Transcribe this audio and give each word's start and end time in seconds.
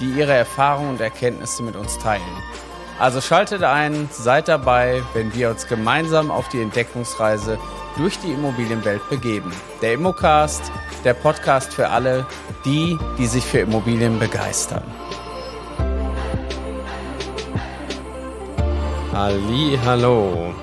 die 0.00 0.10
ihre 0.10 0.32
Erfahrungen 0.32 0.90
und 0.90 1.00
Erkenntnisse 1.00 1.62
mit 1.62 1.76
uns 1.76 1.98
teilen. 1.98 2.22
Also 2.98 3.20
schaltet 3.20 3.64
ein, 3.64 4.08
seid 4.12 4.48
dabei, 4.48 5.02
wenn 5.14 5.34
wir 5.34 5.50
uns 5.50 5.66
gemeinsam 5.66 6.30
auf 6.30 6.48
die 6.48 6.60
Entdeckungsreise 6.60 7.58
durch 7.96 8.18
die 8.20 8.32
Immobilienwelt 8.32 9.08
begeben. 9.10 9.52
Der 9.82 9.94
Immocast, 9.94 10.62
der 11.04 11.14
Podcast 11.14 11.74
für 11.74 11.88
alle, 11.88 12.26
die, 12.64 12.96
die 13.18 13.26
sich 13.26 13.44
für 13.44 13.58
Immobilien 13.58 14.18
begeistern. 14.18 14.84
Ali, 19.12 19.78
hallo. 19.84 20.54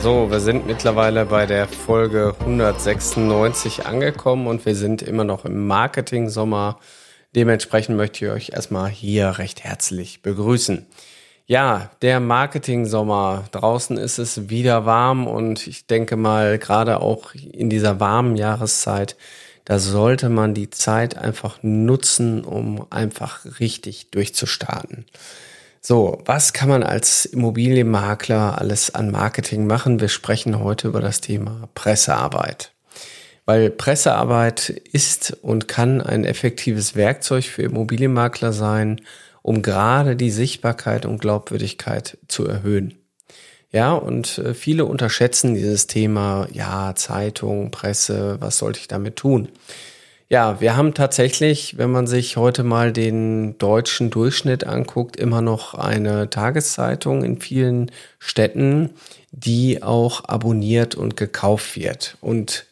So, 0.00 0.30
wir 0.30 0.40
sind 0.40 0.66
mittlerweile 0.66 1.26
bei 1.26 1.46
der 1.46 1.66
Folge 1.66 2.34
196 2.40 3.86
angekommen 3.86 4.46
und 4.46 4.64
wir 4.64 4.76
sind 4.76 5.02
immer 5.02 5.24
noch 5.24 5.44
im 5.44 5.66
Marketing-Sommer. 5.66 6.78
Dementsprechend 7.34 7.96
möchte 7.96 8.24
ich 8.24 8.30
euch 8.30 8.50
erstmal 8.50 8.88
hier 8.88 9.38
recht 9.38 9.64
herzlich 9.64 10.22
begrüßen. 10.22 10.86
Ja, 11.46 11.90
der 12.02 12.20
Marketing-Sommer. 12.20 13.44
Draußen 13.52 13.96
ist 13.96 14.18
es 14.18 14.50
wieder 14.50 14.84
warm 14.84 15.26
und 15.26 15.66
ich 15.66 15.86
denke 15.86 16.16
mal, 16.16 16.58
gerade 16.58 17.00
auch 17.00 17.34
in 17.34 17.70
dieser 17.70 18.00
warmen 18.00 18.36
Jahreszeit, 18.36 19.16
da 19.64 19.78
sollte 19.78 20.28
man 20.28 20.54
die 20.54 20.70
Zeit 20.70 21.16
einfach 21.16 21.58
nutzen, 21.62 22.44
um 22.44 22.86
einfach 22.90 23.60
richtig 23.60 24.10
durchzustarten. 24.10 25.06
So, 25.80 26.20
was 26.24 26.52
kann 26.52 26.68
man 26.68 26.82
als 26.82 27.24
Immobilienmakler 27.24 28.58
alles 28.58 28.94
an 28.94 29.10
Marketing 29.10 29.66
machen? 29.66 30.00
Wir 30.00 30.08
sprechen 30.08 30.58
heute 30.58 30.88
über 30.88 31.00
das 31.00 31.20
Thema 31.20 31.68
Pressearbeit. 31.74 32.72
Weil 33.48 33.70
Pressearbeit 33.70 34.68
ist 34.92 35.38
und 35.40 35.68
kann 35.68 36.02
ein 36.02 36.26
effektives 36.26 36.96
Werkzeug 36.96 37.44
für 37.44 37.62
Immobilienmakler 37.62 38.52
sein, 38.52 39.00
um 39.40 39.62
gerade 39.62 40.16
die 40.16 40.30
Sichtbarkeit 40.30 41.06
und 41.06 41.18
Glaubwürdigkeit 41.18 42.18
zu 42.28 42.46
erhöhen. 42.46 42.98
Ja, 43.72 43.94
und 43.94 44.36
äh, 44.36 44.52
viele 44.52 44.84
unterschätzen 44.84 45.54
dieses 45.54 45.86
Thema, 45.86 46.46
ja, 46.52 46.94
Zeitung, 46.94 47.70
Presse, 47.70 48.36
was 48.38 48.58
sollte 48.58 48.80
ich 48.80 48.88
damit 48.88 49.16
tun? 49.16 49.48
Ja, 50.28 50.60
wir 50.60 50.76
haben 50.76 50.92
tatsächlich, 50.92 51.78
wenn 51.78 51.90
man 51.90 52.06
sich 52.06 52.36
heute 52.36 52.64
mal 52.64 52.92
den 52.92 53.56
deutschen 53.56 54.10
Durchschnitt 54.10 54.64
anguckt, 54.64 55.16
immer 55.16 55.40
noch 55.40 55.72
eine 55.72 56.28
Tageszeitung 56.28 57.24
in 57.24 57.40
vielen 57.40 57.90
Städten, 58.18 58.90
die 59.30 59.82
auch 59.82 60.24
abonniert 60.26 60.96
und 60.96 61.16
gekauft 61.16 61.78
wird. 61.78 62.18
Und 62.20 62.67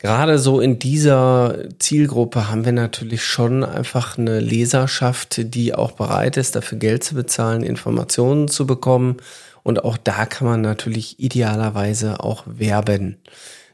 gerade 0.00 0.38
so 0.38 0.60
in 0.60 0.78
dieser 0.78 1.58
Zielgruppe 1.78 2.50
haben 2.50 2.64
wir 2.64 2.72
natürlich 2.72 3.22
schon 3.24 3.62
einfach 3.62 4.18
eine 4.18 4.40
Leserschaft, 4.40 5.54
die 5.54 5.74
auch 5.74 5.92
bereit 5.92 6.36
ist, 6.36 6.56
dafür 6.56 6.78
Geld 6.78 7.04
zu 7.04 7.14
bezahlen, 7.14 7.62
Informationen 7.62 8.48
zu 8.48 8.66
bekommen. 8.66 9.18
Und 9.62 9.84
auch 9.84 9.96
da 9.98 10.26
kann 10.26 10.48
man 10.48 10.62
natürlich 10.62 11.20
idealerweise 11.20 12.20
auch 12.20 12.44
werben. 12.46 13.18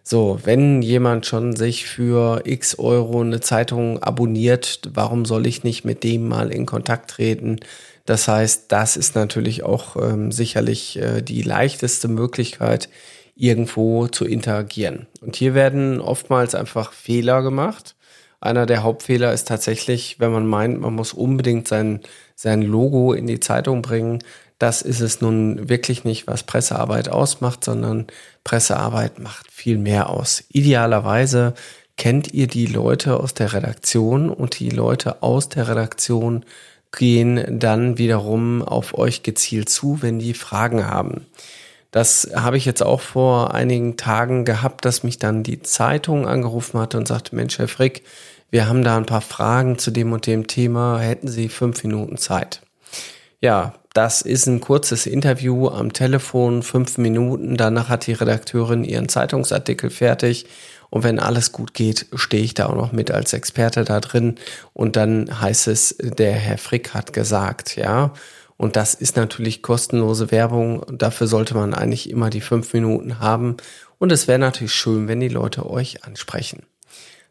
So, 0.03 0.39
wenn 0.45 0.83
jemand 0.83 1.27
schon 1.27 1.57
sich 1.57 1.87
für 1.87 2.43
x 2.45 2.79
Euro 2.79 3.23
eine 3.23 3.41
Zeitung 3.41 4.03
abonniert, 4.03 4.81
warum 4.95 5.25
soll 5.25 5.47
ich 5.47 5.65
nicht 5.65 5.85
mit 5.85 6.05
dem 6.05 6.29
mal 6.29 6.53
in 6.53 6.67
Kontakt 6.67 7.11
treten? 7.11 7.59
Das 8.05 8.29
heißt, 8.29 8.67
das 8.69 8.97
ist 8.97 9.17
natürlich 9.17 9.65
auch 9.65 9.97
ähm, 9.97 10.31
sicherlich 10.31 10.97
äh, 10.99 11.23
die 11.23 11.43
leichteste 11.43 12.07
Möglichkeit, 12.07 12.89
irgendwo 13.37 14.09
zu 14.09 14.25
interagieren. 14.25 15.07
Und 15.21 15.37
hier 15.37 15.55
werden 15.55 16.01
oftmals 16.01 16.55
einfach 16.55 16.93
Fehler 16.93 17.43
gemacht. 17.43 17.95
Einer 18.41 18.67
der 18.67 18.83
Hauptfehler 18.83 19.33
ist 19.33 19.49
tatsächlich, 19.49 20.19
wenn 20.19 20.33
man 20.33 20.47
meint, 20.47 20.81
man 20.81 20.95
muss 20.95 21.13
unbedingt 21.13 21.69
sein, 21.69 22.01
sein 22.35 22.63
Logo 22.63 23.13
in 23.13 23.27
die 23.27 23.41
Zeitung 23.41 23.83
bringen, 23.83 24.21
das 24.59 24.81
ist 24.81 25.01
es 25.01 25.21
nun 25.21 25.69
wirklich 25.69 26.05
nicht, 26.05 26.27
was 26.27 26.43
Pressearbeit 26.43 27.11
ausmacht, 27.11 27.63
sondern 27.63 28.07
Pressearbeit 28.43 29.19
macht 29.19 29.51
viel 29.51 29.77
mehr 29.77 30.09
aus. 30.09 30.45
Idealerweise 30.49 31.53
kennt 31.97 32.33
ihr 32.33 32.47
die 32.47 32.67
Leute 32.67 33.21
aus 33.21 33.35
der 33.35 33.53
Redaktion 33.53 34.31
und 34.31 34.59
die 34.59 34.71
Leute 34.71 35.23
aus 35.23 35.51
der 35.51 35.69
Redaktion 35.69 36.45
gehen 36.97 37.59
dann 37.59 37.99
wiederum 37.99 38.63
auf 38.63 38.97
euch 38.97 39.23
gezielt 39.23 39.69
zu, 39.69 40.01
wenn 40.01 40.19
die 40.19 40.35
Fragen 40.35 40.87
haben. 40.87 41.27
Das 41.97 42.29
habe 42.35 42.59
ich 42.59 42.67
jetzt 42.67 42.83
auch 42.83 43.01
vor 43.01 43.55
einigen 43.55 43.97
Tagen 43.97 44.45
gehabt, 44.45 44.85
dass 44.85 45.03
mich 45.03 45.19
dann 45.19 45.43
die 45.43 45.63
Zeitung 45.63 46.29
angerufen 46.29 46.79
hatte 46.79 46.99
und 46.99 47.09
sagte, 47.09 47.35
Mensch, 47.35 47.59
Herr 47.59 47.69
Frick, 47.69 48.03
wir 48.51 48.69
haben 48.69 48.85
da 48.85 48.99
ein 48.99 49.07
paar 49.07 49.23
Fragen 49.23 49.79
zu 49.79 49.91
dem 49.91 50.13
und 50.13 50.27
dem 50.27 50.47
Thema, 50.47 50.99
hätten 50.99 51.27
Sie 51.27 51.49
fünf 51.49 51.83
Minuten 51.85 52.19
Zeit? 52.19 52.61
Ja, 53.41 53.73
das 53.95 54.21
ist 54.21 54.47
ein 54.47 54.61
kurzes 54.61 55.07
Interview 55.07 55.69
am 55.69 55.95
Telefon, 55.95 56.63
fünf 56.63 56.99
Minuten. 56.99 57.57
Danach 57.57 57.89
hat 57.89 58.07
die 58.07 58.13
Redakteurin 58.13 58.85
ihren 58.85 59.09
Zeitungsartikel 59.09 59.89
fertig. 59.89 60.45
Und 60.91 61.03
wenn 61.03 61.19
alles 61.19 61.51
gut 61.53 61.73
geht, 61.73 62.05
stehe 62.15 62.45
ich 62.45 62.53
da 62.53 62.67
auch 62.67 62.75
noch 62.75 62.93
mit 62.93 63.11
als 63.11 63.33
Experte 63.33 63.85
da 63.85 64.01
drin. 64.01 64.35
Und 64.75 64.97
dann 64.97 65.41
heißt 65.41 65.69
es, 65.69 65.97
der 65.99 66.33
Herr 66.33 66.59
Frick 66.59 66.93
hat 66.93 67.15
gesagt, 67.15 67.77
ja. 67.77 68.13
Und 68.57 68.77
das 68.77 68.95
ist 68.95 69.17
natürlich 69.17 69.63
kostenlose 69.63 70.31
Werbung. 70.31 70.85
Dafür 70.91 71.27
sollte 71.27 71.55
man 71.55 71.75
eigentlich 71.75 72.11
immer 72.11 72.31
die 72.31 72.41
fünf 72.41 72.73
Minuten 72.73 73.21
haben. 73.21 73.57
Und 73.99 74.13
es 74.13 74.29
wäre 74.29 74.39
natürlich 74.39 74.73
schön, 74.73 75.09
wenn 75.09 75.21
die 75.21 75.29
Leute 75.29 75.69
euch 75.69 76.05
ansprechen. 76.05 76.63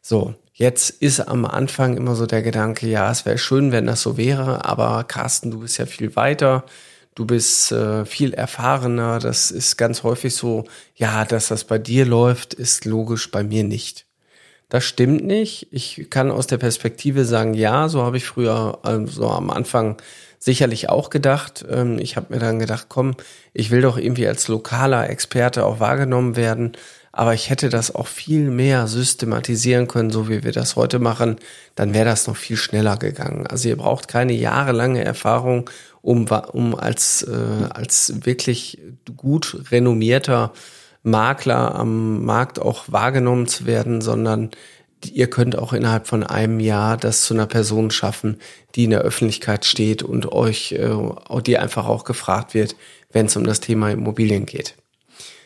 So, 0.02 0.36
Jetzt 0.58 0.90
ist 0.90 1.20
am 1.20 1.44
Anfang 1.44 1.98
immer 1.98 2.16
so 2.16 2.26
der 2.26 2.42
Gedanke, 2.42 2.88
ja, 2.88 3.12
es 3.12 3.26
wäre 3.26 3.38
schön, 3.38 3.74
wenn 3.74 3.88
das 3.88 4.02
so 4.02 4.16
wäre, 4.16 4.64
aber 4.64 5.04
Carsten, 5.04 5.52
du 5.52 5.60
bist 5.60 5.78
ja 5.78 5.86
viel 5.86 6.16
weiter, 6.16 6.64
du 7.14 7.26
bist 7.26 7.74
äh, 7.74 8.06
viel 8.06 8.34
erfahrener, 8.34 9.20
das 9.20 9.52
ist 9.52 9.76
ganz 9.76 10.04
häufig 10.04 10.34
so, 10.34 10.64
ja, 10.96 11.26
dass 11.26 11.50
das 11.50 11.66
bei 11.66 11.78
dir 11.78 12.06
läuft, 12.06 12.54
ist 12.54 12.86
logisch 12.86 13.32
bei 13.32 13.44
mir 13.44 13.66
nicht. 13.66 14.06
Das 14.70 14.86
stimmt 14.86 15.26
nicht. 15.26 15.68
Ich 15.72 16.08
kann 16.10 16.32
aus 16.32 16.48
der 16.48 16.58
Perspektive 16.58 17.26
sagen, 17.26 17.54
ja, 17.54 17.90
so 17.90 18.04
habe 18.04 18.16
ich 18.16 18.26
früher 18.26 18.80
also 18.84 19.30
am 19.30 19.50
Anfang 19.50 19.98
sicherlich 20.46 20.90
auch 20.90 21.10
gedacht. 21.10 21.66
Ähm, 21.70 21.98
ich 21.98 22.16
habe 22.16 22.34
mir 22.34 22.40
dann 22.40 22.60
gedacht, 22.60 22.86
komm, 22.88 23.16
ich 23.52 23.72
will 23.72 23.82
doch 23.82 23.98
irgendwie 23.98 24.28
als 24.28 24.48
lokaler 24.48 25.10
Experte 25.10 25.66
auch 25.66 25.80
wahrgenommen 25.80 26.36
werden. 26.36 26.74
Aber 27.12 27.34
ich 27.34 27.50
hätte 27.50 27.70
das 27.70 27.96
auch 27.96 28.08
viel 28.08 28.52
mehr 28.52 28.88
systematisieren 28.88 29.88
können, 29.88 30.12
so 30.12 30.30
wie 30.30 30.44
wir 30.44 30.52
das 30.52 30.76
heute 30.76 31.00
machen. 31.00 31.38
Dann 31.74 31.94
wäre 31.94 32.06
das 32.06 32.28
noch 32.28 32.36
viel 32.36 32.58
schneller 32.58 32.98
gegangen. 32.98 33.48
Also 33.48 33.70
ihr 33.70 33.78
braucht 33.78 34.08
keine 34.08 34.34
jahrelange 34.34 35.04
Erfahrung, 35.04 35.70
um, 36.04 36.28
um 36.52 36.76
als, 36.76 37.24
äh, 37.24 37.68
als 37.74 38.14
wirklich 38.26 38.80
gut 39.18 39.64
renommierter 39.72 40.52
Makler 41.02 41.74
am 41.76 42.24
Markt 42.26 42.60
auch 42.60 42.86
wahrgenommen 42.88 43.48
zu 43.48 43.66
werden, 43.66 44.02
sondern 44.02 44.52
ihr 45.14 45.30
könnt 45.30 45.58
auch 45.58 45.74
innerhalb 45.74 46.08
von 46.08 46.24
einem 46.24 46.60
Jahr 46.60 46.98
das 46.98 47.24
zu 47.24 47.34
einer 47.34 47.48
Person 47.48 47.92
schaffen, 47.92 48.40
die 48.76 48.86
in 48.86 48.92
der 48.92 49.02
Öffentlichkeit 49.02 49.66
steht 49.66 50.04
und 50.04 50.32
euch, 50.32 50.72
äh, 50.74 51.42
die 51.46 51.58
einfach 51.58 51.88
auch 51.88 52.04
gefragt 52.04 52.54
wird, 52.54 52.76
wenn 53.12 53.28
es 53.28 53.36
um 53.36 53.44
das 53.44 53.60
Thema 53.60 53.92
Immobilien 53.92 54.46
geht. 54.46 54.76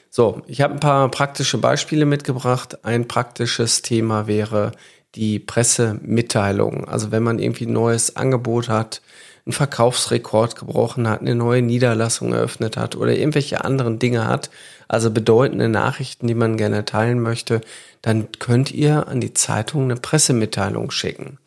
So, 0.09 0.41
ich 0.47 0.61
habe 0.61 0.73
ein 0.73 0.79
paar 0.79 1.09
praktische 1.09 1.59
Beispiele 1.59 2.05
mitgebracht. 2.05 2.83
Ein 2.83 3.07
praktisches 3.07 3.83
Thema 3.83 4.25
wäre 4.25 4.71
die 5.15 5.39
Pressemitteilung. 5.39 6.87
Also 6.87 7.11
wenn 7.11 7.23
man 7.23 7.39
irgendwie 7.39 7.65
ein 7.65 7.73
neues 7.73 8.15
Angebot 8.15 8.69
hat, 8.69 9.01
einen 9.49 9.53
Verkaufsrekord 9.53 10.55
gebrochen 10.55 11.09
hat, 11.09 11.21
eine 11.21 11.33
neue 11.33 11.63
Niederlassung 11.63 12.33
eröffnet 12.33 12.77
hat 12.77 12.95
oder 12.95 13.17
irgendwelche 13.17 13.65
anderen 13.65 13.97
Dinge 13.97 14.27
hat, 14.27 14.51
also 14.87 15.09
bedeutende 15.09 15.69
Nachrichten, 15.69 16.27
die 16.27 16.35
man 16.35 16.55
gerne 16.55 16.85
teilen 16.85 17.19
möchte, 17.19 17.61
dann 18.03 18.27
könnt 18.37 18.71
ihr 18.71 19.07
an 19.07 19.19
die 19.19 19.33
Zeitung 19.33 19.85
eine 19.85 19.95
Pressemitteilung 19.95 20.91
schicken. 20.91 21.39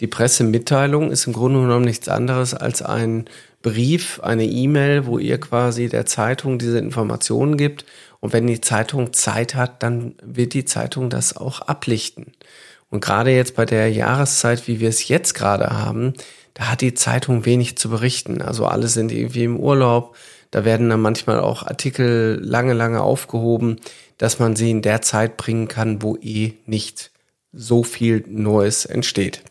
Die 0.00 0.06
Pressemitteilung 0.06 1.10
ist 1.10 1.26
im 1.26 1.34
Grunde 1.34 1.60
genommen 1.60 1.84
nichts 1.84 2.08
anderes 2.08 2.54
als 2.54 2.80
ein 2.80 3.26
Brief, 3.60 4.20
eine 4.20 4.46
E-Mail, 4.46 5.04
wo 5.04 5.18
ihr 5.18 5.38
quasi 5.38 5.90
der 5.90 6.06
Zeitung 6.06 6.58
diese 6.58 6.78
Informationen 6.78 7.58
gibt 7.58 7.84
und 8.20 8.32
wenn 8.32 8.46
die 8.46 8.62
Zeitung 8.62 9.12
Zeit 9.12 9.54
hat, 9.54 9.82
dann 9.82 10.14
wird 10.22 10.54
die 10.54 10.64
Zeitung 10.64 11.10
das 11.10 11.36
auch 11.36 11.60
ablichten. 11.60 12.32
Und 12.88 13.04
gerade 13.04 13.30
jetzt 13.30 13.54
bei 13.54 13.66
der 13.66 13.90
Jahreszeit, 13.92 14.66
wie 14.66 14.80
wir 14.80 14.88
es 14.88 15.08
jetzt 15.08 15.34
gerade 15.34 15.68
haben, 15.68 16.14
da 16.54 16.70
hat 16.70 16.80
die 16.80 16.94
Zeitung 16.94 17.44
wenig 17.44 17.76
zu 17.76 17.90
berichten. 17.90 18.42
Also 18.42 18.66
alle 18.66 18.88
sind 18.88 19.12
irgendwie 19.12 19.44
im 19.44 19.58
Urlaub. 19.58 20.16
Da 20.50 20.64
werden 20.64 20.90
dann 20.90 21.00
manchmal 21.00 21.40
auch 21.40 21.64
Artikel 21.64 22.40
lange, 22.42 22.72
lange 22.72 23.02
aufgehoben, 23.02 23.76
dass 24.18 24.38
man 24.38 24.56
sie 24.56 24.70
in 24.70 24.82
der 24.82 25.00
Zeit 25.00 25.36
bringen 25.36 25.68
kann, 25.68 26.02
wo 26.02 26.16
eh 26.16 26.54
nicht 26.66 27.12
so 27.52 27.82
viel 27.82 28.24
Neues 28.28 28.84
entsteht. 28.84 29.42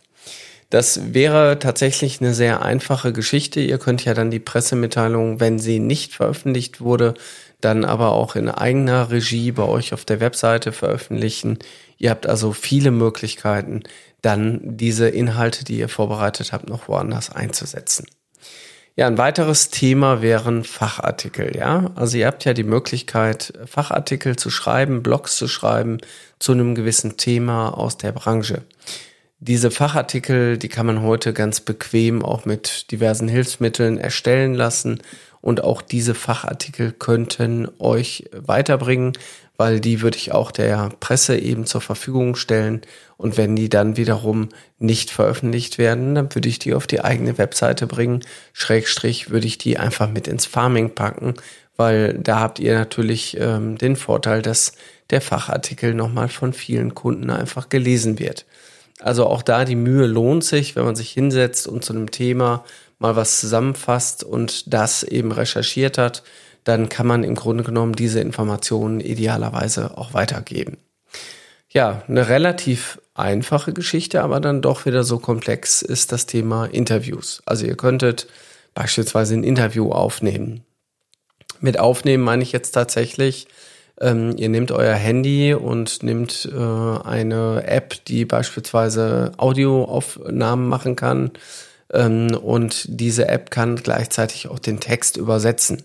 Das 0.69 1.13
wäre 1.13 1.57
tatsächlich 1.57 2.21
eine 2.21 2.33
sehr 2.33 2.61
einfache 2.61 3.11
Geschichte. 3.11 3.59
Ihr 3.59 3.79
könnt 3.79 4.05
ja 4.05 4.13
dann 4.13 4.29
die 4.29 4.39
Pressemitteilung, 4.39 5.39
wenn 5.39 5.57
sie 5.57 5.79
nicht 5.79 6.13
veröffentlicht 6.13 6.79
wurde, 6.79 7.15
dann 7.59 7.83
aber 7.85 8.11
auch 8.11 8.35
in 8.35 8.49
eigener 8.49 9.09
Regie 9.09 9.51
bei 9.51 9.63
euch 9.63 9.93
auf 9.93 10.05
der 10.05 10.19
Webseite 10.19 10.71
veröffentlichen. 10.71 11.57
Ihr 11.99 12.09
habt 12.09 12.25
also 12.25 12.53
viele 12.53 12.91
Möglichkeiten, 12.91 13.83
dann 14.21 14.59
diese 14.63 15.07
Inhalte, 15.07 15.63
die 15.63 15.77
ihr 15.77 15.89
vorbereitet 15.89 16.51
habt, 16.51 16.67
noch 16.67 16.87
woanders 16.87 17.29
einzusetzen. 17.29 18.07
Ja, 18.95 19.07
ein 19.07 19.17
weiteres 19.17 19.69
Thema 19.69 20.21
wären 20.21 20.65
Fachartikel, 20.65 21.55
ja. 21.55 21.91
Also 21.95 22.17
ihr 22.17 22.27
habt 22.27 22.43
ja 22.43 22.53
die 22.53 22.63
Möglichkeit, 22.63 23.53
Fachartikel 23.65 24.35
zu 24.35 24.49
schreiben, 24.49 25.03
Blogs 25.03 25.37
zu 25.37 25.47
schreiben 25.47 25.99
zu 26.37 26.51
einem 26.51 26.75
gewissen 26.75 27.15
Thema 27.15 27.69
aus 27.69 27.97
der 27.97 28.11
Branche. 28.11 28.63
Diese 29.39 29.71
Fachartikel, 29.71 30.57
die 30.57 30.67
kann 30.67 30.85
man 30.85 31.01
heute 31.01 31.31
ganz 31.31 31.61
bequem 31.61 32.25
auch 32.25 32.43
mit 32.43 32.91
diversen 32.91 33.29
Hilfsmitteln 33.29 33.97
erstellen 33.97 34.53
lassen. 34.53 34.99
Und 35.39 35.63
auch 35.63 35.81
diese 35.81 36.13
Fachartikel 36.13 36.91
könnten 36.91 37.69
euch 37.79 38.29
weiterbringen, 38.33 39.13
weil 39.59 39.81
die 39.81 40.01
würde 40.01 40.15
ich 40.15 40.31
auch 40.31 40.51
der 40.51 40.89
Presse 41.01 41.37
eben 41.37 41.65
zur 41.65 41.81
Verfügung 41.81 42.37
stellen. 42.37 42.79
Und 43.17 43.35
wenn 43.35 43.57
die 43.57 43.67
dann 43.67 43.97
wiederum 43.97 44.47
nicht 44.77 45.11
veröffentlicht 45.11 45.77
werden, 45.77 46.15
dann 46.15 46.33
würde 46.33 46.47
ich 46.47 46.59
die 46.59 46.73
auf 46.73 46.87
die 46.87 47.01
eigene 47.01 47.37
Webseite 47.37 47.85
bringen. 47.85 48.21
Schrägstrich 48.53 49.31
würde 49.31 49.47
ich 49.47 49.57
die 49.57 49.77
einfach 49.77 50.09
mit 50.09 50.29
ins 50.29 50.45
Farming 50.45 50.95
packen, 50.95 51.33
weil 51.75 52.13
da 52.13 52.39
habt 52.39 52.59
ihr 52.59 52.73
natürlich 52.73 53.35
ähm, 53.37 53.77
den 53.77 53.97
Vorteil, 53.97 54.41
dass 54.41 54.71
der 55.09 55.19
Fachartikel 55.19 55.93
nochmal 55.93 56.29
von 56.29 56.53
vielen 56.53 56.95
Kunden 56.95 57.29
einfach 57.29 57.67
gelesen 57.67 58.17
wird. 58.17 58.45
Also 59.01 59.25
auch 59.25 59.41
da 59.41 59.65
die 59.65 59.75
Mühe 59.75 60.07
lohnt 60.07 60.45
sich, 60.45 60.77
wenn 60.77 60.85
man 60.85 60.95
sich 60.95 61.11
hinsetzt 61.11 61.67
und 61.67 61.83
zu 61.83 61.91
einem 61.91 62.11
Thema 62.11 62.63
mal 62.97 63.17
was 63.17 63.41
zusammenfasst 63.41 64.23
und 64.23 64.73
das 64.73 65.03
eben 65.03 65.33
recherchiert 65.33 65.97
hat, 65.97 66.23
dann 66.69 66.87
kann 66.87 67.07
man 67.07 67.23
im 67.23 67.33
Grunde 67.33 67.63
genommen 67.63 67.93
diese 67.93 68.19
Informationen 68.21 68.99
idealerweise 68.99 69.97
auch 69.97 70.13
weitergeben. 70.13 70.77
Ja, 71.71 72.03
eine 72.07 72.29
relativ 72.29 73.01
einfache 73.15 73.73
Geschichte, 73.73 74.21
aber 74.21 74.39
dann 74.39 74.61
doch 74.61 74.85
wieder 74.85 75.03
so 75.03 75.17
komplex 75.17 75.81
ist 75.81 76.11
das 76.11 76.27
Thema 76.27 76.65
Interviews. 76.65 77.41
Also 77.45 77.65
ihr 77.65 77.75
könntet 77.75 78.27
beispielsweise 78.75 79.33
ein 79.33 79.43
Interview 79.43 79.91
aufnehmen. 79.91 80.63
Mit 81.59 81.79
aufnehmen 81.79 82.23
meine 82.23 82.43
ich 82.43 82.51
jetzt 82.51 82.71
tatsächlich, 82.71 83.47
ähm, 83.99 84.35
ihr 84.37 84.49
nehmt 84.49 84.71
euer 84.71 84.95
Handy 84.95 85.55
und 85.55 86.03
nehmt 86.03 86.47
äh, 86.51 86.55
eine 86.55 87.63
App, 87.65 88.05
die 88.05 88.25
beispielsweise 88.25 89.31
Audioaufnahmen 89.37 90.67
machen 90.67 90.95
kann. 90.95 91.31
Ähm, 91.91 92.35
und 92.35 92.85
diese 92.87 93.27
App 93.27 93.49
kann 93.49 93.75
gleichzeitig 93.75 94.47
auch 94.47 94.59
den 94.59 94.79
Text 94.79 95.17
übersetzen. 95.17 95.83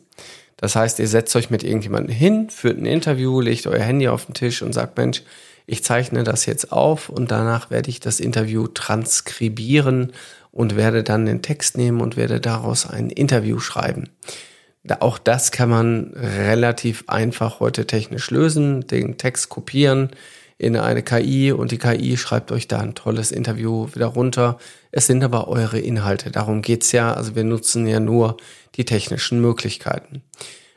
Das 0.57 0.77
heißt, 0.77 0.99
ihr 0.99 1.09
setzt 1.09 1.35
euch 1.37 1.51
mit 1.51 1.63
irgendjemandem 1.63 2.15
hin, 2.15 2.51
führt 2.51 2.79
ein 2.79 2.87
Interview, 2.87 3.41
legt 3.41 3.67
euer 3.67 3.83
Handy 3.83 4.09
auf 4.09 4.27
den 4.27 4.35
Tisch 4.35 4.63
und 4.63 4.73
sagt, 4.73 4.97
Mensch, 4.97 5.23
ich 5.67 5.83
zeichne 5.83 6.25
das 6.25 6.47
jetzt 6.47 6.73
auf 6.73 7.09
und 7.09 7.31
danach 7.31 7.71
werde 7.71 7.91
ich 7.91 8.01
das 8.01 8.21
Interview 8.21 8.67
transkribieren 8.67 10.13
und 10.53 10.77
werde 10.77 11.03
dann 11.03 11.27
den 11.27 11.43
Text 11.43 11.77
nehmen 11.77 12.01
und 12.01 12.17
werde 12.17 12.41
daraus 12.41 12.89
ein 12.89 13.11
Interview 13.11 13.59
schreiben. 13.59 14.11
Auch 15.01 15.19
das 15.19 15.51
kann 15.51 15.71
man 15.71 16.13
relativ 16.15 17.05
einfach 17.07 17.61
heute 17.61 17.87
technisch 17.87 18.31
lösen, 18.31 18.87
den 18.87 19.17
Text 19.17 19.49
kopieren 19.49 20.11
in 20.59 20.77
eine 20.77 21.03
KI 21.03 21.53
und 21.53 21.73
die 21.73 21.79
KI 21.79 22.17
schreibt 22.17 22.53
euch 22.53 22.69
da 22.69 22.79
ein 22.79 22.95
tolles 22.95 23.33
Interview 23.33 23.89
wieder 23.93 24.07
runter. 24.07 24.59
Es 24.93 25.07
sind 25.07 25.25
aber 25.25 25.49
eure 25.49 25.79
Inhalte, 25.79 26.31
darum 26.31 26.63
geht's 26.63 26.93
ja. 26.93 27.13
Also 27.13 27.35
wir 27.35 27.45
nutzen 27.45 27.87
ja 27.87 28.01
nur 28.01 28.37
die 28.77 28.85
technischen 28.85 29.41
Möglichkeiten. 29.41 30.23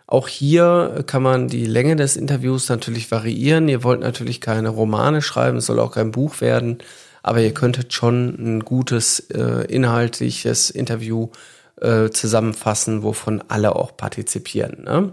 Auch 0.07 0.29
hier 0.29 1.03
kann 1.05 1.21
man 1.21 1.49
die 1.49 1.65
Länge 1.65 1.97
des 1.97 2.15
Interviews 2.15 2.69
natürlich 2.69 3.11
variieren. 3.11 3.67
Ihr 3.67 3.83
wollt 3.83 3.99
natürlich 3.99 4.39
keine 4.39 4.69
Romane 4.69 5.21
schreiben, 5.21 5.57
es 5.57 5.65
soll 5.65 5.79
auch 5.79 5.91
kein 5.91 6.11
Buch 6.11 6.39
werden, 6.39 6.77
aber 7.23 7.41
ihr 7.41 7.53
könntet 7.53 7.93
schon 7.93 8.35
ein 8.39 8.59
gutes 8.61 9.19
äh, 9.31 9.65
inhaltliches 9.67 10.69
Interview 10.69 11.29
äh, 11.81 12.09
zusammenfassen, 12.09 13.03
wovon 13.03 13.43
alle 13.49 13.75
auch 13.75 13.97
partizipieren. 13.97 14.83
Ne? 14.85 15.11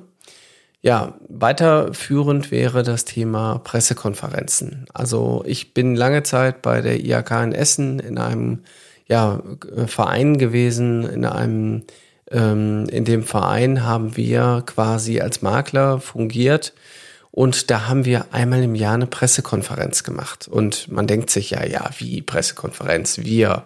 Ja, 0.85 1.15
weiterführend 1.31 2.51
wäre 2.51 2.83
das 2.83 3.07
Thema 3.07 3.59
Pressekonferenzen. 3.65 4.85
Also 4.93 5.43
ich 5.47 5.73
bin 5.73 5.97
lange 5.97 6.25
Zeit 6.25 6.61
bei 6.61 6.83
der 6.83 7.03
IAK 7.03 7.31
in 7.43 7.53
Essen 7.53 8.01
in 8.01 8.19
einem 8.19 8.65
ja, 9.07 9.43
Verein 9.87 10.37
gewesen, 10.37 11.09
in 11.09 11.25
einem 11.25 11.85
ähm, 12.31 12.87
in 12.91 13.07
dem 13.07 13.23
Verein 13.23 13.83
haben 13.83 14.19
wir 14.19 14.63
quasi 14.67 15.23
als 15.23 15.41
Makler 15.41 16.01
fungiert 16.01 16.75
und 17.31 17.71
da 17.71 17.89
haben 17.89 18.05
wir 18.05 18.27
einmal 18.33 18.63
im 18.63 18.75
Jahr 18.75 18.93
eine 18.93 19.07
Pressekonferenz 19.07 20.05
gemacht. 20.05 20.49
Und 20.49 20.93
man 20.93 21.07
denkt 21.07 21.31
sich 21.31 21.49
ja, 21.49 21.65
ja, 21.65 21.89
wie 21.97 22.21
Pressekonferenz? 22.21 23.21
Wir, 23.21 23.65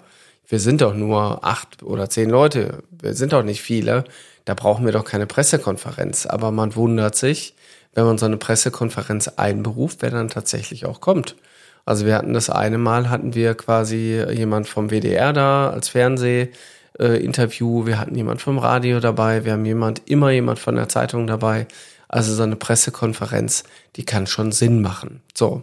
wir 0.49 0.61
sind 0.61 0.81
doch 0.81 0.95
nur 0.95 1.45
acht 1.45 1.83
oder 1.83 2.09
zehn 2.09 2.31
Leute, 2.31 2.83
wir 2.91 3.15
sind 3.15 3.33
doch 3.33 3.43
nicht 3.43 3.61
viele, 3.61 4.05
da 4.47 4.55
brauchen 4.55 4.87
wir 4.87 4.93
doch 4.93 5.05
keine 5.05 5.27
Pressekonferenz. 5.27 6.25
Aber 6.25 6.51
man 6.51 6.75
wundert 6.75 7.15
sich, 7.17 7.55
wenn 7.95 8.05
man 8.07 8.17
so 8.17 8.25
eine 8.27 8.39
Pressekonferenz 8.39 9.29
einberuft, 9.29 9.99
wer 10.01 10.11
dann 10.11 10.29
tatsächlich 10.29 10.87
auch 10.87 11.03
kommt. 11.03 11.37
Also 11.85 12.07
wir 12.07 12.15
hatten 12.15 12.33
das 12.33 12.49
eine 12.49 12.79
Mal, 12.79 13.11
hatten 13.11 13.35
wir 13.35 13.55
quasi 13.55 14.23
jemand 14.33 14.69
vom 14.69 14.89
WDR 14.91 15.33
da 15.33 15.71
als 15.71 15.91
Fernsehinterview, 15.91 17.87
wir 17.87 17.99
hatten 17.99 18.15
jemand 18.15 18.41
vom 18.41 18.59
Radio 18.59 19.01
dabei, 19.01 19.45
wir 19.45 19.53
haben 19.53 19.67
jemand, 19.67 20.03
immer 20.07 20.31
jemand 20.31 20.59
von 20.59 20.77
der 20.77 20.89
Zeitung 20.89 21.27
dabei. 21.27 21.67
Also 22.09 22.35
so 22.35 22.43
eine 22.43 22.57
Pressekonferenz, 22.57 23.65
die 23.97 24.05
kann 24.05 24.27
schon 24.27 24.53
Sinn 24.53 24.81
machen. 24.81 25.21
So 25.35 25.63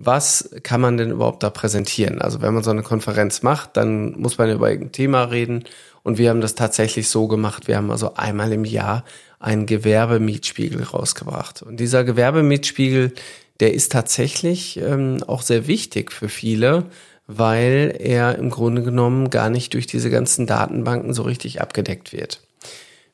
was 0.00 0.50
kann 0.62 0.80
man 0.80 0.96
denn 0.96 1.10
überhaupt 1.10 1.42
da 1.42 1.50
präsentieren? 1.50 2.22
Also 2.22 2.40
wenn 2.40 2.54
man 2.54 2.62
so 2.62 2.70
eine 2.70 2.84
Konferenz 2.84 3.42
macht, 3.42 3.76
dann 3.76 4.12
muss 4.12 4.38
man 4.38 4.50
über 4.50 4.68
ein 4.68 4.92
Thema 4.92 5.24
reden. 5.24 5.64
Und 6.04 6.18
wir 6.18 6.30
haben 6.30 6.40
das 6.40 6.54
tatsächlich 6.54 7.08
so 7.08 7.26
gemacht. 7.26 7.66
Wir 7.66 7.76
haben 7.76 7.90
also 7.90 8.14
einmal 8.14 8.52
im 8.52 8.64
Jahr 8.64 9.04
einen 9.40 9.66
Gewerbemietspiegel 9.66 10.84
rausgebracht. 10.84 11.62
Und 11.62 11.80
dieser 11.80 12.04
Gewerbemietspiegel, 12.04 13.12
der 13.58 13.74
ist 13.74 13.90
tatsächlich 13.90 14.78
ähm, 14.78 15.24
auch 15.26 15.42
sehr 15.42 15.66
wichtig 15.66 16.12
für 16.12 16.28
viele, 16.28 16.84
weil 17.26 17.96
er 17.98 18.38
im 18.38 18.50
Grunde 18.50 18.84
genommen 18.84 19.30
gar 19.30 19.50
nicht 19.50 19.74
durch 19.74 19.88
diese 19.88 20.10
ganzen 20.10 20.46
Datenbanken 20.46 21.12
so 21.12 21.22
richtig 21.22 21.60
abgedeckt 21.60 22.12
wird. 22.12 22.40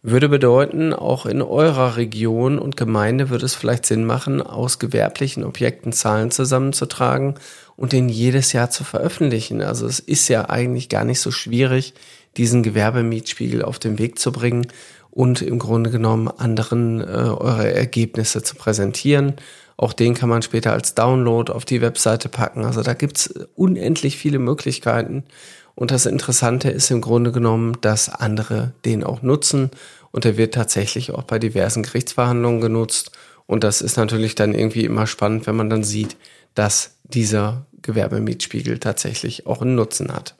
Würde 0.06 0.28
bedeuten, 0.28 0.92
auch 0.92 1.24
in 1.24 1.40
eurer 1.40 1.96
Region 1.96 2.58
und 2.58 2.76
Gemeinde 2.76 3.30
würde 3.30 3.46
es 3.46 3.54
vielleicht 3.54 3.86
Sinn 3.86 4.04
machen, 4.04 4.42
aus 4.42 4.78
gewerblichen 4.78 5.44
Objekten 5.44 5.94
Zahlen 5.94 6.30
zusammenzutragen 6.30 7.36
und 7.76 7.92
den 7.92 8.10
jedes 8.10 8.52
Jahr 8.52 8.68
zu 8.68 8.84
veröffentlichen. 8.84 9.62
Also 9.62 9.86
es 9.86 10.00
ist 10.00 10.28
ja 10.28 10.50
eigentlich 10.50 10.90
gar 10.90 11.06
nicht 11.06 11.20
so 11.20 11.30
schwierig, 11.30 11.94
diesen 12.36 12.62
Gewerbemietspiegel 12.62 13.62
auf 13.62 13.78
den 13.78 13.98
Weg 13.98 14.18
zu 14.18 14.30
bringen 14.30 14.66
und 15.10 15.40
im 15.40 15.58
Grunde 15.58 15.88
genommen 15.88 16.28
anderen 16.28 17.00
äh, 17.00 17.04
eure 17.06 17.72
Ergebnisse 17.72 18.42
zu 18.42 18.56
präsentieren. 18.56 19.36
Auch 19.78 19.94
den 19.94 20.12
kann 20.12 20.28
man 20.28 20.42
später 20.42 20.74
als 20.74 20.94
Download 20.94 21.50
auf 21.50 21.64
die 21.64 21.80
Webseite 21.80 22.28
packen. 22.28 22.66
Also 22.66 22.82
da 22.82 22.92
gibt's 22.92 23.32
unendlich 23.56 24.18
viele 24.18 24.38
Möglichkeiten. 24.38 25.24
Und 25.74 25.90
das 25.90 26.06
Interessante 26.06 26.70
ist 26.70 26.90
im 26.90 27.00
Grunde 27.00 27.32
genommen, 27.32 27.76
dass 27.80 28.08
andere 28.08 28.72
den 28.84 29.02
auch 29.02 29.22
nutzen 29.22 29.70
und 30.12 30.24
er 30.24 30.36
wird 30.36 30.54
tatsächlich 30.54 31.10
auch 31.10 31.24
bei 31.24 31.38
diversen 31.38 31.82
Gerichtsverhandlungen 31.82 32.60
genutzt. 32.60 33.10
Und 33.46 33.64
das 33.64 33.82
ist 33.82 33.96
natürlich 33.96 34.36
dann 34.36 34.54
irgendwie 34.54 34.84
immer 34.84 35.06
spannend, 35.06 35.46
wenn 35.46 35.56
man 35.56 35.68
dann 35.68 35.82
sieht, 35.82 36.16
dass 36.54 36.96
dieser 37.02 37.66
Gewerbemietspiegel 37.82 38.78
tatsächlich 38.78 39.46
auch 39.46 39.60
einen 39.60 39.74
Nutzen 39.74 40.12
hat. 40.12 40.36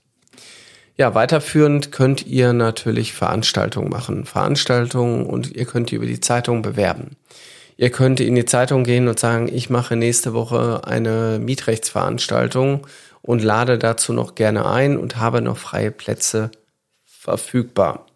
Ja, 0.96 1.14
weiterführend 1.16 1.90
könnt 1.90 2.24
ihr 2.24 2.52
natürlich 2.52 3.14
Veranstaltungen 3.14 3.90
machen. 3.90 4.26
Veranstaltungen 4.26 5.26
und 5.26 5.54
ihr 5.54 5.64
könnt 5.64 5.90
die 5.90 5.96
über 5.96 6.06
die 6.06 6.20
Zeitung 6.20 6.62
bewerben. 6.62 7.16
Ihr 7.76 7.90
könnt 7.90 8.20
in 8.20 8.36
die 8.36 8.44
Zeitung 8.44 8.84
gehen 8.84 9.08
und 9.08 9.18
sagen, 9.18 9.48
ich 9.52 9.70
mache 9.70 9.96
nächste 9.96 10.32
Woche 10.32 10.82
eine 10.84 11.40
Mietrechtsveranstaltung 11.42 12.86
und 13.24 13.42
lade 13.42 13.78
dazu 13.78 14.12
noch 14.12 14.34
gerne 14.34 14.66
ein 14.66 14.98
und 14.98 15.16
habe 15.16 15.40
noch 15.40 15.56
freie 15.56 15.90
Plätze 15.90 16.50
verfügbar. 17.06 18.06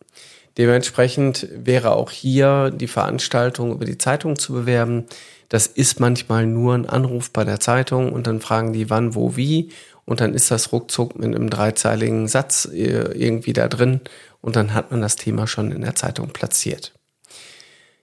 Dementsprechend 0.59 1.49
wäre 1.51 1.93
auch 1.93 2.11
hier 2.11 2.71
die 2.71 2.89
Veranstaltung 2.89 3.73
über 3.73 3.87
die 3.87 3.97
Zeitung 3.97 4.39
zu 4.39 4.53
bewerben. 4.53 5.07
Das 5.49 5.67
ist 5.67 5.99
manchmal 5.99 6.45
nur 6.45 6.75
ein 6.75 6.87
Anruf 6.87 7.31
bei 7.31 7.45
der 7.45 7.59
Zeitung 7.59 8.13
und 8.13 8.27
dann 8.27 8.43
fragen 8.43 8.75
die 8.75 8.91
wann, 8.91 9.15
wo, 9.15 9.35
wie 9.35 9.71
und 10.05 10.21
dann 10.21 10.35
ist 10.35 10.51
das 10.51 10.73
ruckzuck 10.73 11.19
mit 11.19 11.35
einem 11.35 11.49
dreizeiligen 11.49 12.29
Satz 12.29 12.69
äh, 12.71 13.13
irgendwie 13.15 13.55
da 13.55 13.67
drin 13.67 14.03
und 14.43 14.57
dann 14.57 14.75
hat 14.75 14.91
man 14.91 15.01
das 15.01 15.17
Thema 15.17 15.47
schon 15.47 15.73
in 15.73 15.81
der 15.81 15.95
Zeitung 15.95 16.29
platziert. 16.35 16.93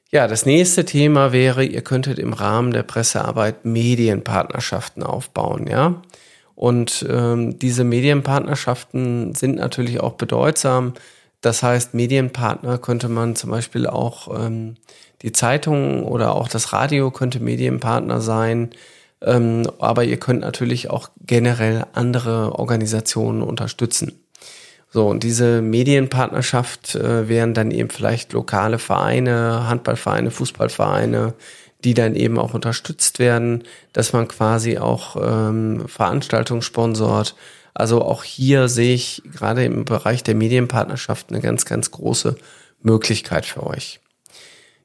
Ja, 0.09 0.27
das 0.27 0.47
nächste 0.47 0.85
Thema 0.85 1.33
wäre, 1.33 1.63
ihr 1.63 1.81
könntet 1.81 2.17
im 2.17 2.33
Rahmen 2.33 2.71
der 2.71 2.83
Pressearbeit 2.83 3.63
Medienpartnerschaften 3.65 5.03
aufbauen, 5.03 5.67
ja. 5.67 6.01
Und 6.55 7.05
ähm, 7.09 7.59
diese 7.59 7.83
Medienpartnerschaften 7.83 9.35
sind 9.35 9.57
natürlich 9.57 9.99
auch 9.99 10.13
bedeutsam. 10.13 10.93
Das 11.41 11.61
heißt, 11.61 11.93
Medienpartner 11.93 12.77
könnte 12.77 13.09
man 13.09 13.35
zum 13.35 13.51
Beispiel 13.51 13.87
auch 13.87 14.33
ähm, 14.39 14.75
die 15.21 15.31
Zeitung 15.31 16.03
oder 16.03 16.33
auch 16.33 16.47
das 16.47 16.71
Radio 16.73 17.11
könnte 17.11 17.39
Medienpartner 17.39 18.21
sein. 18.21 18.69
Ähm, 19.21 19.63
aber 19.79 20.03
ihr 20.03 20.17
könnt 20.17 20.41
natürlich 20.41 20.89
auch 20.89 21.09
generell 21.25 21.85
andere 21.93 22.57
Organisationen 22.57 23.41
unterstützen. 23.41 24.13
So, 24.89 25.07
und 25.07 25.23
diese 25.23 25.61
Medienpartnerschaft 25.61 26.95
äh, 26.95 27.27
wären 27.27 27.53
dann 27.53 27.71
eben 27.71 27.89
vielleicht 27.89 28.31
lokale 28.31 28.79
Vereine, 28.79 29.67
Handballvereine, 29.67 30.31
Fußballvereine, 30.31 31.33
die 31.85 31.93
dann 31.93 32.15
eben 32.15 32.39
auch 32.39 32.53
unterstützt 32.53 33.19
werden, 33.19 33.63
dass 33.93 34.11
man 34.11 34.27
quasi 34.27 34.79
auch 34.79 35.15
ähm, 35.21 35.87
Veranstaltungen 35.87 36.63
sponsort. 36.63 37.35
Also 37.75 38.01
auch 38.01 38.23
hier 38.23 38.67
sehe 38.67 38.95
ich 38.95 39.21
gerade 39.31 39.63
im 39.63 39.85
Bereich 39.85 40.23
der 40.23 40.35
Medienpartnerschaft 40.35 41.29
eine 41.29 41.41
ganz, 41.41 41.65
ganz 41.65 41.91
große 41.91 42.35
Möglichkeit 42.81 43.45
für 43.45 43.63
euch. 43.65 43.99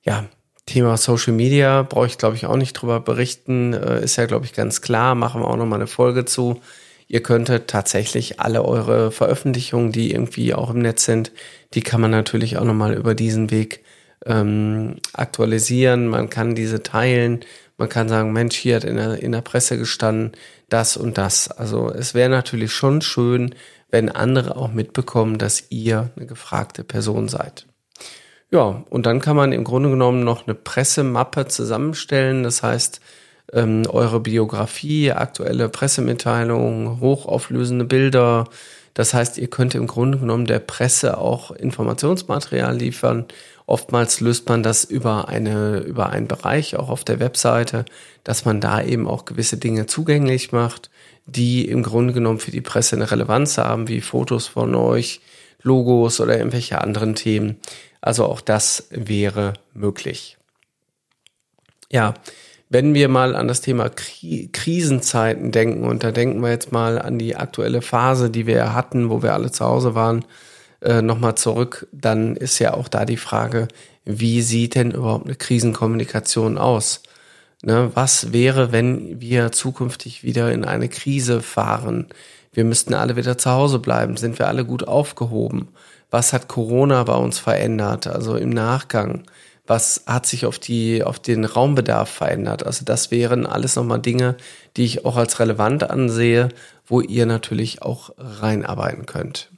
Ja, 0.04 0.26
Thema 0.66 0.96
Social 0.98 1.32
Media 1.32 1.82
brauche 1.82 2.06
ich, 2.06 2.18
glaube 2.18 2.36
ich, 2.36 2.44
auch 2.44 2.56
nicht 2.56 2.74
drüber 2.74 3.00
berichten. 3.00 3.72
Äh, 3.72 4.04
ist 4.04 4.16
ja, 4.16 4.26
glaube 4.26 4.44
ich, 4.44 4.52
ganz 4.52 4.82
klar. 4.82 5.14
Machen 5.14 5.40
wir 5.40 5.48
auch 5.48 5.56
nochmal 5.56 5.78
eine 5.78 5.86
Folge 5.86 6.26
zu. 6.26 6.60
Ihr 7.08 7.22
könntet 7.22 7.68
tatsächlich 7.68 8.40
alle 8.40 8.62
eure 8.62 9.10
Veröffentlichungen, 9.10 9.90
die 9.90 10.12
irgendwie 10.12 10.52
auch 10.54 10.70
im 10.70 10.78
Netz 10.80 11.06
sind, 11.06 11.32
die 11.74 11.80
kann 11.80 12.00
man 12.00 12.12
natürlich 12.12 12.58
auch 12.58 12.64
nochmal 12.64 12.94
über 12.94 13.16
diesen 13.16 13.50
Weg 13.50 13.82
ähm, 14.26 14.96
aktualisieren. 15.12 16.08
Man 16.08 16.30
kann 16.30 16.54
diese 16.54 16.82
teilen. 16.82 17.40
Man 17.78 17.88
kann 17.88 18.08
sagen, 18.08 18.32
Mensch, 18.32 18.56
hier 18.56 18.76
hat 18.76 18.84
in 18.84 18.96
der, 18.96 19.22
in 19.22 19.32
der 19.32 19.40
Presse 19.40 19.78
gestanden, 19.78 20.32
das 20.68 20.96
und 20.96 21.18
das. 21.18 21.50
Also 21.50 21.90
es 21.90 22.14
wäre 22.14 22.28
natürlich 22.28 22.72
schon 22.72 23.00
schön, 23.00 23.54
wenn 23.90 24.08
andere 24.08 24.56
auch 24.56 24.72
mitbekommen, 24.72 25.38
dass 25.38 25.64
ihr 25.70 26.10
eine 26.16 26.26
gefragte 26.26 26.84
Person 26.84 27.28
seid. 27.28 27.66
Ja, 28.50 28.84
und 28.90 29.06
dann 29.06 29.20
kann 29.20 29.36
man 29.36 29.52
im 29.52 29.64
Grunde 29.64 29.90
genommen 29.90 30.24
noch 30.24 30.46
eine 30.46 30.54
Pressemappe 30.54 31.46
zusammenstellen. 31.46 32.42
Das 32.42 32.62
heißt, 32.62 33.00
ähm, 33.52 33.82
eure 33.88 34.20
Biografie, 34.20 35.12
aktuelle 35.12 35.68
Pressemitteilungen, 35.68 37.00
hochauflösende 37.00 37.84
Bilder. 37.84 38.46
Das 38.94 39.14
heißt, 39.14 39.38
ihr 39.38 39.48
könnt 39.48 39.74
im 39.74 39.86
Grunde 39.86 40.18
genommen 40.18 40.46
der 40.46 40.58
Presse 40.58 41.18
auch 41.18 41.52
Informationsmaterial 41.52 42.76
liefern. 42.76 43.26
Oftmals 43.70 44.18
löst 44.18 44.48
man 44.48 44.64
das 44.64 44.82
über 44.82 45.28
eine, 45.28 45.78
über 45.78 46.10
einen 46.10 46.26
Bereich 46.26 46.74
auch 46.74 46.88
auf 46.88 47.04
der 47.04 47.20
Webseite, 47.20 47.84
dass 48.24 48.44
man 48.44 48.60
da 48.60 48.82
eben 48.82 49.06
auch 49.06 49.26
gewisse 49.26 49.58
Dinge 49.58 49.86
zugänglich 49.86 50.50
macht, 50.50 50.90
die 51.26 51.68
im 51.68 51.84
Grunde 51.84 52.12
genommen 52.12 52.40
für 52.40 52.50
die 52.50 52.62
Presse 52.62 52.96
eine 52.96 53.08
Relevanz 53.08 53.58
haben, 53.58 53.86
wie 53.86 54.00
Fotos 54.00 54.48
von 54.48 54.74
euch, 54.74 55.20
Logos 55.62 56.20
oder 56.20 56.36
irgendwelche 56.36 56.80
anderen 56.80 57.14
Themen. 57.14 57.60
Also 58.00 58.24
auch 58.24 58.40
das 58.40 58.88
wäre 58.90 59.52
möglich. 59.72 60.36
Ja, 61.92 62.14
wenn 62.70 62.92
wir 62.92 63.08
mal 63.08 63.36
an 63.36 63.46
das 63.46 63.60
Thema 63.60 63.88
Kri 63.88 64.50
Krisenzeiten 64.52 65.52
denken, 65.52 65.84
und 65.84 66.02
da 66.02 66.10
denken 66.10 66.40
wir 66.40 66.50
jetzt 66.50 66.72
mal 66.72 67.00
an 67.00 67.20
die 67.20 67.36
aktuelle 67.36 67.82
Phase, 67.82 68.30
die 68.30 68.48
wir 68.48 68.74
hatten, 68.74 69.10
wo 69.10 69.22
wir 69.22 69.32
alle 69.32 69.52
zu 69.52 69.64
Hause 69.64 69.94
waren, 69.94 70.24
äh, 70.82 71.02
nochmal 71.02 71.34
zurück, 71.36 71.88
dann 71.92 72.36
ist 72.36 72.58
ja 72.58 72.74
auch 72.74 72.88
da 72.88 73.04
die 73.04 73.16
Frage, 73.16 73.68
wie 74.04 74.42
sieht 74.42 74.74
denn 74.74 74.90
überhaupt 74.92 75.26
eine 75.26 75.36
Krisenkommunikation 75.36 76.58
aus? 76.58 77.02
Ne, 77.62 77.90
was 77.94 78.32
wäre, 78.32 78.72
wenn 78.72 79.20
wir 79.20 79.52
zukünftig 79.52 80.24
wieder 80.24 80.50
in 80.52 80.64
eine 80.64 80.88
Krise 80.88 81.42
fahren? 81.42 82.06
Wir 82.52 82.64
müssten 82.64 82.94
alle 82.94 83.16
wieder 83.16 83.36
zu 83.38 83.50
Hause 83.50 83.78
bleiben. 83.78 84.16
Sind 84.16 84.38
wir 84.38 84.48
alle 84.48 84.64
gut 84.64 84.88
aufgehoben? 84.88 85.68
Was 86.10 86.32
hat 86.32 86.48
Corona 86.48 87.04
bei 87.04 87.14
uns 87.14 87.38
verändert? 87.38 88.06
Also 88.06 88.36
im 88.36 88.50
Nachgang 88.50 89.24
was 89.70 90.02
hat 90.04 90.26
sich 90.26 90.46
auf 90.46 90.58
die, 90.58 91.04
auf 91.04 91.20
den 91.20 91.44
Raumbedarf 91.44 92.10
verändert. 92.10 92.66
Also 92.66 92.84
das 92.84 93.12
wären 93.12 93.46
alles 93.46 93.76
nochmal 93.76 94.00
Dinge, 94.00 94.36
die 94.76 94.84
ich 94.84 95.04
auch 95.04 95.16
als 95.16 95.38
relevant 95.38 95.88
ansehe, 95.88 96.48
wo 96.86 97.00
ihr 97.00 97.24
natürlich 97.24 97.80
auch 97.80 98.10
reinarbeiten 98.18 99.06
könnt. 99.06 99.52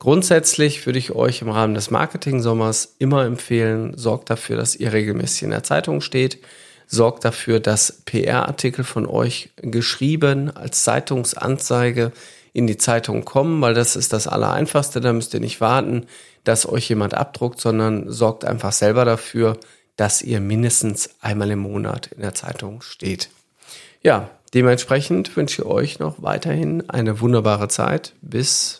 Grundsätzlich 0.00 0.86
würde 0.86 0.98
ich 0.98 1.14
euch 1.14 1.42
im 1.42 1.50
Rahmen 1.50 1.74
des 1.74 1.90
Marketing-Sommers 1.90 2.96
immer 2.98 3.26
empfehlen, 3.26 3.92
sorgt 3.98 4.30
dafür, 4.30 4.56
dass 4.56 4.74
ihr 4.74 4.94
regelmäßig 4.94 5.42
in 5.42 5.50
der 5.50 5.62
Zeitung 5.62 6.00
steht, 6.00 6.38
sorgt 6.86 7.22
dafür, 7.26 7.60
dass 7.60 8.00
PR-Artikel 8.06 8.82
von 8.82 9.06
euch 9.06 9.50
geschrieben 9.56 10.50
als 10.56 10.84
Zeitungsanzeige 10.84 12.12
in 12.54 12.66
die 12.66 12.78
Zeitung 12.78 13.26
kommen, 13.26 13.60
weil 13.60 13.74
das 13.74 13.94
ist 13.94 14.14
das 14.14 14.26
Allereinfachste, 14.26 15.02
da 15.02 15.12
müsst 15.12 15.34
ihr 15.34 15.40
nicht 15.40 15.60
warten, 15.60 16.06
dass 16.44 16.66
euch 16.66 16.88
jemand 16.88 17.12
abdruckt, 17.12 17.60
sondern 17.60 18.10
sorgt 18.10 18.46
einfach 18.46 18.72
selber 18.72 19.04
dafür, 19.04 19.58
dass 19.96 20.22
ihr 20.22 20.40
mindestens 20.40 21.10
einmal 21.20 21.50
im 21.50 21.58
Monat 21.58 22.08
in 22.16 22.22
der 22.22 22.34
Zeitung 22.34 22.80
steht. 22.80 23.28
Ja, 24.02 24.30
dementsprechend 24.54 25.36
wünsche 25.36 25.60
ich 25.60 25.68
euch 25.68 25.98
noch 25.98 26.22
weiterhin 26.22 26.88
eine 26.88 27.20
wunderbare 27.20 27.68
Zeit. 27.68 28.14
Bis 28.22 28.79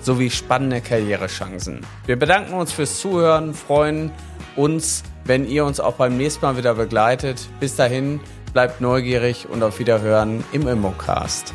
sowie 0.00 0.30
spannende 0.30 0.80
Karrierechancen. 0.80 1.80
Wir 2.06 2.18
bedanken 2.18 2.54
uns 2.54 2.72
fürs 2.72 3.00
Zuhören, 3.00 3.54
freuen 3.54 4.10
uns, 4.56 5.02
wenn 5.24 5.46
ihr 5.46 5.64
uns 5.64 5.80
auch 5.80 5.94
beim 5.94 6.16
nächsten 6.16 6.44
Mal 6.44 6.56
wieder 6.56 6.74
begleitet. 6.74 7.48
Bis 7.60 7.76
dahin, 7.76 8.20
bleibt 8.52 8.80
neugierig 8.80 9.46
und 9.48 9.62
auf 9.62 9.78
Wiederhören 9.78 10.44
im 10.52 10.66
Immocast. 10.66 11.54